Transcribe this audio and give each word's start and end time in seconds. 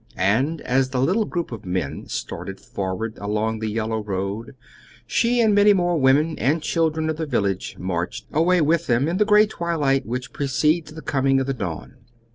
And 0.17 0.61
as 0.61 0.89
the 0.89 0.99
little 0.99 1.25
group 1.25 1.51
of 1.51 1.63
men 1.63 2.07
started 2.07 2.59
forward 2.59 3.19
along 3.19 3.59
the 3.59 3.69
yellow 3.69 4.01
road, 4.01 4.55
she 5.05 5.39
and 5.41 5.53
many 5.53 5.73
more 5.73 5.95
women 5.99 6.39
and 6.39 6.59
children 6.59 7.07
of 7.07 7.17
the 7.17 7.27
village 7.27 7.77
marched, 7.77 8.25
away 8.33 8.61
with 8.61 8.87
them 8.87 9.07
in 9.07 9.17
the 9.17 9.25
gray 9.25 9.45
twilight 9.45 10.07
which 10.07 10.33
precedes 10.33 10.91
the 10.91 11.03
coming 11.03 11.39
of 11.39 11.45
the 11.45 11.53
dawn. 11.53 11.97